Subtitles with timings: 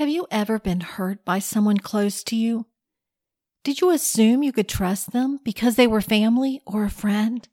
[0.00, 2.64] Have you ever been hurt by someone close to you?
[3.64, 7.46] Did you assume you could trust them because they were family or a friend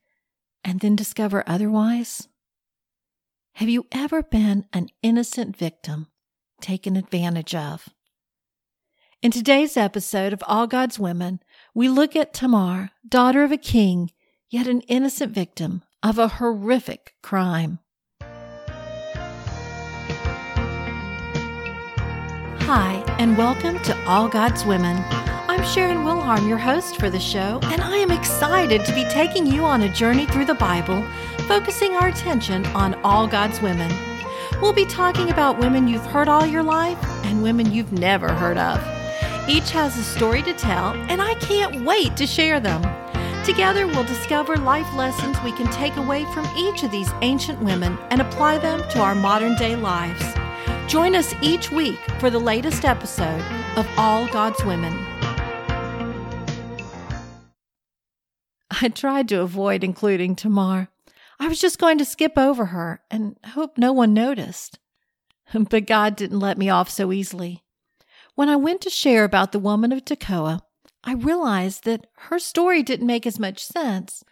[0.63, 2.29] and then discover otherwise?
[3.55, 6.07] Have you ever been an innocent victim
[6.61, 7.89] taken advantage of?
[9.21, 11.41] In today's episode of All God's Women,
[11.73, 14.11] we look at Tamar, daughter of a king,
[14.49, 17.79] yet an innocent victim of a horrific crime.
[22.67, 25.01] Hi, and welcome to All God's Women.
[25.47, 29.47] I'm Sharon Wilharm, your host for the show, and I am excited to be taking
[29.47, 31.01] you on a journey through the Bible,
[31.47, 33.89] focusing our attention on all God's women.
[34.61, 38.57] We'll be talking about women you've heard all your life and women you've never heard
[38.57, 38.77] of.
[39.47, 42.81] Each has a story to tell, and I can't wait to share them.
[43.45, 47.97] Together, we'll discover life lessons we can take away from each of these ancient women
[48.11, 50.21] and apply them to our modern day lives.
[50.87, 53.43] Join us each week for the latest episode
[53.75, 54.97] of All God's Women.
[58.71, 60.87] I tried to avoid including Tamar.
[61.41, 64.79] I was just going to skip over her and hope no one noticed.
[65.69, 67.65] But God didn't let me off so easily.
[68.35, 70.61] When I went to share about the woman of Tekoa,
[71.03, 74.23] I realized that her story didn't make as much sense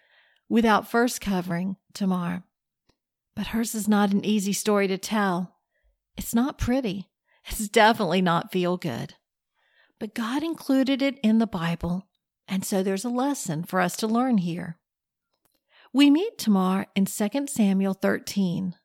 [0.47, 2.43] without first covering Tamar.
[3.35, 5.54] But hers is not an easy story to tell.
[6.17, 7.09] It's not pretty.
[7.47, 9.15] It's definitely not feel good.
[9.99, 12.07] But God included it in the Bible,
[12.47, 14.77] and so there's a lesson for us to learn here.
[15.93, 18.75] We meet Tamar in 2 Samuel 13.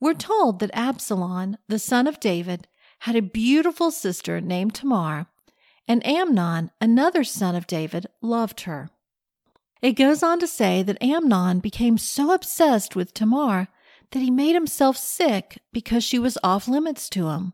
[0.00, 2.68] We're told that Absalom, the son of David,
[3.00, 5.26] had a beautiful sister named Tamar,
[5.86, 8.90] and Amnon, another son of David, loved her.
[9.82, 13.68] It goes on to say that Amnon became so obsessed with Tamar
[14.12, 17.52] that he made himself sick because she was off limits to him.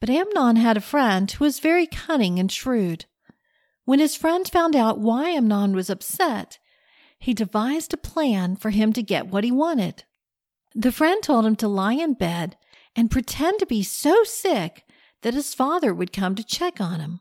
[0.00, 3.06] But Amnon had a friend who was very cunning and shrewd.
[3.84, 6.58] When his friend found out why Amnon was upset,
[7.18, 10.04] he devised a plan for him to get what he wanted.
[10.74, 12.56] The friend told him to lie in bed
[12.94, 14.84] and pretend to be so sick
[15.22, 17.20] that his father would come to check on him.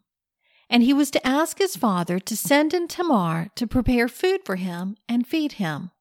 [0.70, 4.58] And he was to ask his father to send in Tamar to prepare food for
[4.58, 5.92] him and feed him.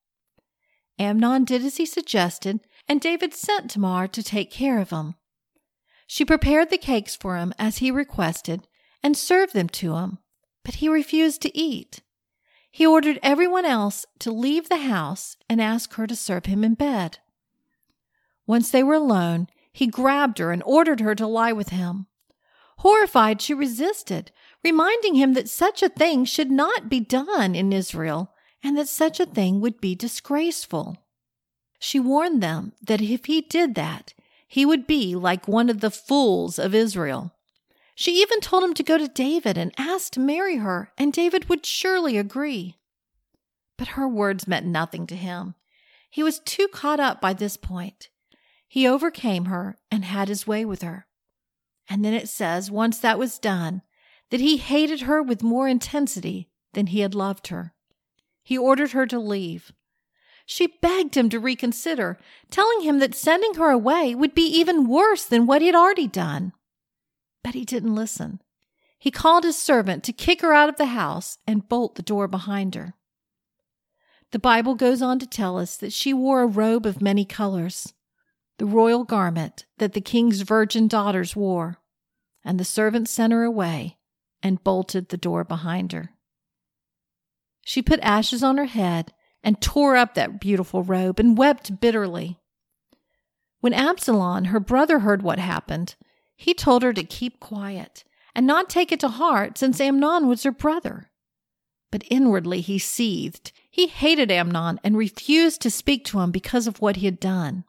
[0.99, 5.15] Amnon did as he suggested, and David sent Tamar to take care of him.
[6.07, 8.67] She prepared the cakes for him as he requested
[9.03, 10.19] and served them to him,
[10.65, 12.03] but he refused to eat.
[12.71, 16.75] He ordered everyone else to leave the house and ask her to serve him in
[16.75, 17.19] bed.
[18.47, 22.07] Once they were alone, he grabbed her and ordered her to lie with him.
[22.79, 24.31] Horrified, she resisted,
[24.63, 28.33] reminding him that such a thing should not be done in Israel
[28.67, 30.97] and that such a thing would be disgraceful.
[31.79, 34.13] She warned them that if he did that,
[34.49, 37.33] he would be like one of the fools of Israel.
[37.95, 41.49] She even told him to go to David and ask to marry her, and David
[41.49, 42.77] would surely agree.
[43.79, 45.55] But her words meant nothing to him.
[46.11, 48.09] He was too caught up by this point.
[48.67, 51.07] He overcame her and had his way with her.
[51.89, 53.83] And then it says, once that was done,
[54.31, 57.75] that he hated her with more intensity than he had loved her.
[58.47, 59.73] He ordered her to leave.
[60.47, 62.17] She begged him to reconsider,
[62.49, 66.07] telling him that sending her away would be even worse than what he had already
[66.07, 66.53] done.
[67.43, 68.41] But he didn't listen.
[69.01, 72.29] He called his servant to kick her out of the house and bolt the door
[72.29, 72.95] behind her.
[74.31, 77.95] The Bible goes on to tell us that she wore a robe of many colors,
[78.59, 81.79] the royal garment that the king's virgin daughters wore,
[82.45, 83.97] and the servant sent her away
[84.41, 86.16] and bolted the door behind her.
[87.69, 89.13] She put ashes on her head
[89.43, 92.39] and tore up that beautiful robe and wept bitterly.
[93.59, 95.97] When Absalom, her brother, heard what happened,
[96.37, 98.05] he told her to keep quiet
[98.37, 101.11] and not take it to heart since Amnon was her brother.
[101.91, 103.51] But inwardly he seethed.
[103.69, 107.65] He hated Amnon and refused to speak to him because of what he had done.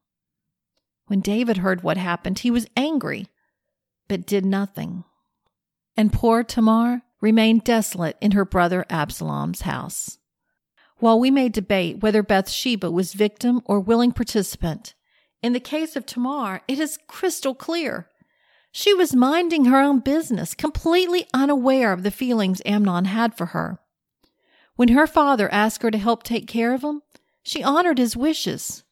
[1.08, 3.30] When David heard what happened, he was angry,
[4.08, 5.06] but did nothing.
[5.96, 10.18] And poor Tamar, remained desolate in her brother Absalom's house.
[10.98, 14.96] While we may debate whether Bathsheba was victim or willing participant,
[15.44, 18.10] in the case of Tamar, it is crystal clear.
[18.72, 23.80] She was minding her own business, completely unaware of the feelings Amnon had for her.
[24.76, 27.02] When her father asked her to help take care of him,
[27.44, 28.84] she honored his wishes.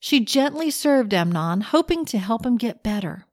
[0.00, 3.26] She gently served Amnon, hoping to help him get better.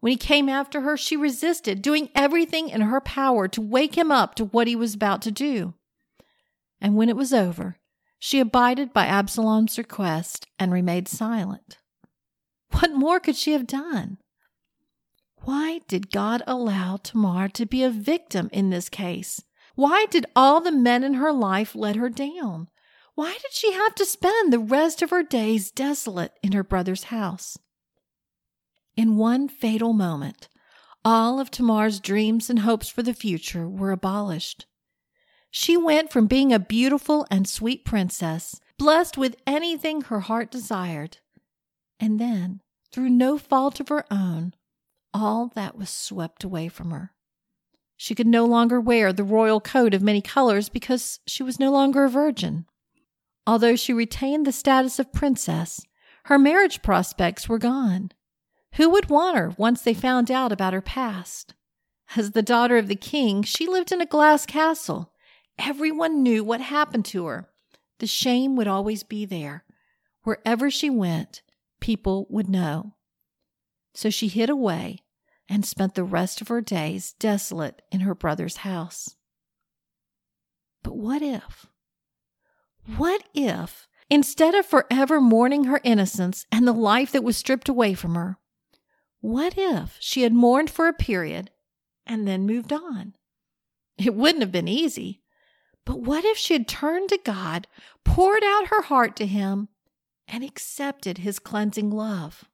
[0.00, 4.12] When he came after her, she resisted, doing everything in her power to wake him
[4.12, 5.74] up to what he was about to do.
[6.80, 7.76] And when it was over,
[8.18, 11.78] she abided by Absalom's request and remained silent.
[12.70, 14.18] What more could she have done?
[15.42, 19.42] Why did God allow Tamar to be a victim in this case?
[19.74, 22.68] Why did all the men in her life let her down?
[23.14, 27.04] Why did she have to spend the rest of her days desolate in her brother's
[27.04, 27.58] house?
[28.98, 30.48] In one fatal moment,
[31.04, 34.66] all of Tamar's dreams and hopes for the future were abolished.
[35.52, 41.18] She went from being a beautiful and sweet princess, blessed with anything her heart desired,
[42.00, 42.60] and then,
[42.90, 44.52] through no fault of her own,
[45.14, 47.12] all that was swept away from her.
[47.96, 51.70] She could no longer wear the royal coat of many colors because she was no
[51.70, 52.66] longer a virgin.
[53.46, 55.80] Although she retained the status of princess,
[56.24, 58.10] her marriage prospects were gone.
[58.74, 61.54] Who would want her once they found out about her past?
[62.16, 65.12] As the daughter of the king, she lived in a glass castle.
[65.58, 67.48] Everyone knew what happened to her.
[67.98, 69.64] The shame would always be there.
[70.22, 71.42] Wherever she went,
[71.80, 72.94] people would know.
[73.94, 75.00] So she hid away
[75.48, 79.16] and spent the rest of her days desolate in her brother's house.
[80.82, 81.66] But what if?
[82.96, 87.94] What if, instead of forever mourning her innocence and the life that was stripped away
[87.94, 88.38] from her,
[89.20, 91.50] what if she had mourned for a period
[92.06, 93.14] and then moved on?
[93.98, 95.22] It wouldn't have been easy.
[95.84, 97.66] But what if she had turned to God,
[98.04, 99.68] poured out her heart to Him,
[100.28, 102.44] and accepted His cleansing love?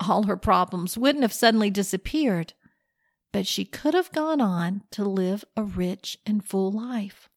[0.00, 2.54] All her problems wouldn't have suddenly disappeared,
[3.32, 7.28] but she could have gone on to live a rich and full life.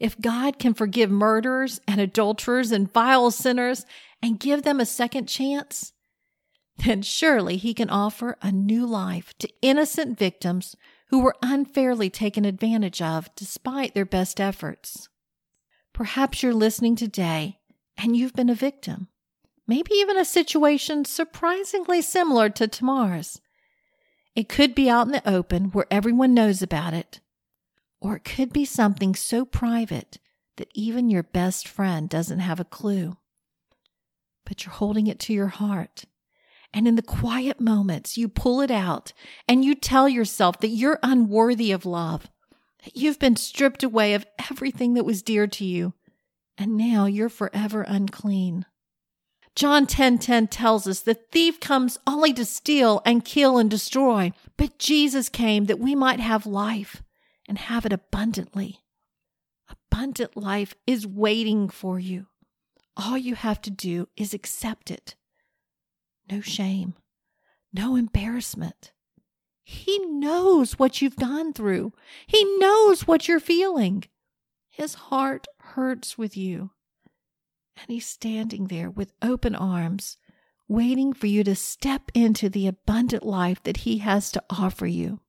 [0.00, 3.86] If God can forgive murderers and adulterers and vile sinners
[4.20, 5.92] and give them a second chance,
[6.84, 10.76] then surely he can offer a new life to innocent victims
[11.08, 15.08] who were unfairly taken advantage of despite their best efforts.
[15.92, 17.58] Perhaps you're listening today
[17.98, 19.08] and you've been a victim,
[19.66, 23.40] maybe even a situation surprisingly similar to Tamar's.
[24.34, 27.20] It could be out in the open where everyone knows about it,
[28.00, 30.18] or it could be something so private
[30.56, 33.16] that even your best friend doesn't have a clue.
[34.46, 36.04] But you're holding it to your heart
[36.72, 39.12] and in the quiet moments, you pull it out
[39.48, 42.28] and you tell yourself that you're unworthy of love,
[42.84, 45.94] that you've been stripped away of everything that was dear to you,
[46.56, 48.66] and now you're forever unclean.
[49.56, 53.68] John 10:10 10, 10 tells us the thief comes only to steal and kill and
[53.68, 57.02] destroy, but Jesus came that we might have life
[57.48, 58.78] and have it abundantly.
[59.68, 62.26] Abundant life is waiting for you.
[62.96, 65.16] All you have to do is accept it
[66.30, 66.94] no shame,
[67.72, 68.92] no embarrassment.
[69.62, 71.92] He knows what you've gone through.
[72.26, 74.04] He knows what you're feeling.
[74.68, 76.70] His heart hurts with you.
[77.76, 80.16] And he's standing there with open arms,
[80.68, 85.20] waiting for you to step into the abundant life that he has to offer you.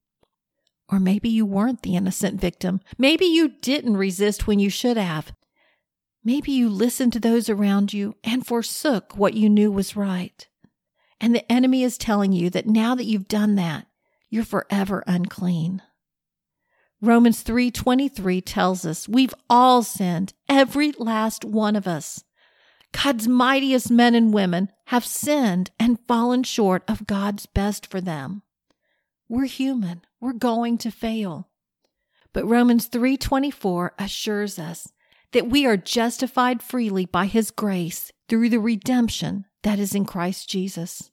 [0.90, 2.82] Or maybe you weren't the innocent victim.
[2.98, 5.34] Maybe you didn't resist when you should have.
[6.24, 10.48] Maybe you listened to those around you and forsook what you knew was right.
[11.24, 13.86] And the enemy is telling you that now that you've done that,
[14.32, 15.84] you're forever unclean.
[17.00, 22.24] Romans 3:23 tells us we've all sinned, every last one of us.
[22.92, 28.42] God's mightiest men and women have sinned and fallen short of God's best for them.
[29.30, 30.02] We're human.
[30.20, 31.50] We're going to fail.
[32.34, 34.92] But Romans 3:24 assures us
[35.34, 40.50] that we are justified freely by his grace through the redemption that is in Christ
[40.50, 41.11] Jesus.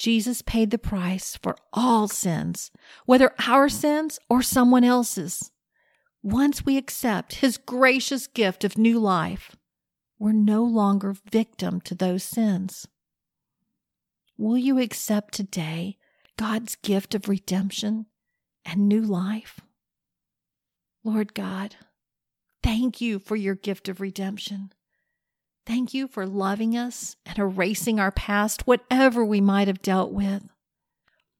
[0.00, 2.70] Jesus paid the price for all sins,
[3.04, 5.50] whether our sins or someone else's.
[6.22, 9.56] Once we accept his gracious gift of new life,
[10.18, 12.88] we're no longer victim to those sins.
[14.38, 15.98] Will you accept today
[16.38, 18.06] God's gift of redemption
[18.64, 19.60] and new life?
[21.04, 21.76] Lord God,
[22.62, 24.72] thank you for your gift of redemption.
[25.70, 30.42] Thank you for loving us and erasing our past, whatever we might have dealt with.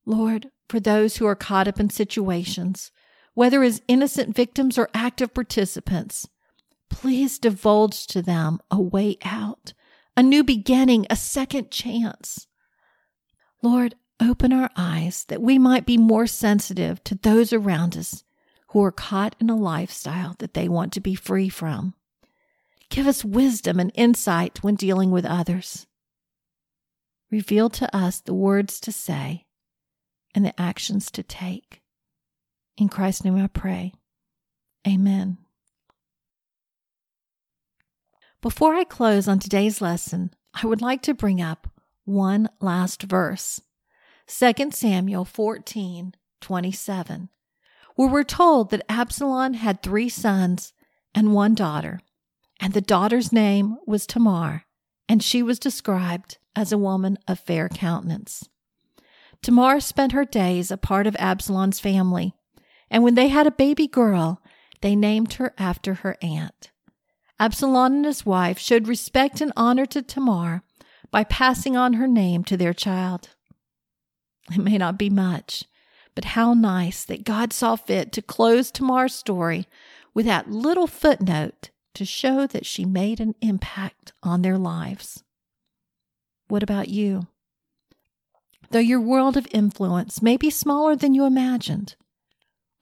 [0.07, 2.93] Lord, for those who are caught up in situations,
[3.35, 6.29] whether as innocent victims or active participants,
[6.89, 9.73] please divulge to them a way out,
[10.17, 12.47] a new beginning, a second chance.
[13.65, 18.23] Lord, open our eyes that we might be more sensitive to those around us
[18.69, 21.95] who are caught in a lifestyle that they want to be free from.
[22.91, 25.87] Give us wisdom and insight when dealing with others.
[27.31, 29.47] Reveal to us the words to say
[30.35, 31.81] and the actions to take.
[32.77, 33.93] In Christ's name I pray.
[34.87, 35.39] Amen.
[38.43, 41.69] Before I close on today's lesson, I would like to bring up
[42.05, 43.61] one last verse.
[44.27, 47.29] 2 Samuel 14 27,
[47.97, 50.73] where we're told that Absalom had three sons
[51.15, 52.01] and one daughter,
[52.61, 54.65] and the daughter's name was Tamar,
[55.09, 58.49] and she was described as a woman of fair countenance.
[59.43, 62.35] Tamar spent her days a part of Absalom's family,
[62.91, 64.43] and when they had a baby girl,
[64.83, 66.71] they named her after her aunt.
[67.39, 70.63] Absalom and his wife showed respect and honor to Tamar
[71.11, 73.31] by passing on her name to their child.
[74.53, 75.65] It may not be much,
[76.15, 79.67] but how nice that God saw fit to close Tamar's story
[80.13, 85.23] with that little footnote to show that she made an impact on their lives.
[86.49, 87.27] What about you?
[88.71, 91.97] Though your world of influence may be smaller than you imagined,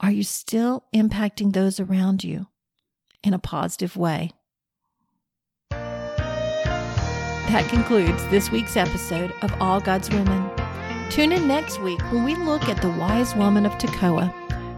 [0.00, 2.46] are you still impacting those around you
[3.24, 4.32] in a positive way?
[7.48, 10.50] That concludes this week's episode of All God's Women.
[11.10, 14.32] Tune in next week when we look at the wise woman of Tekoa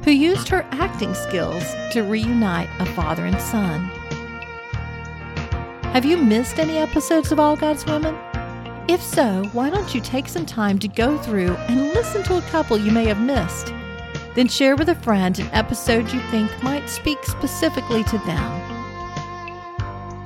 [0.04, 3.90] who used her acting skills to reunite a father and son.
[5.92, 8.16] Have you missed any episodes of All God's Women?
[8.86, 12.42] If so, why don't you take some time to go through and listen to a
[12.42, 13.74] couple you may have missed?
[14.36, 18.68] Then share with a friend an episode you think might speak specifically to them.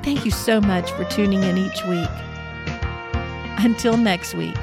[0.03, 2.11] Thank you so much for tuning in each week.
[3.57, 4.59] Until next week,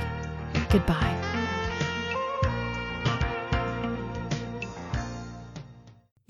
[0.69, 1.20] goodbye.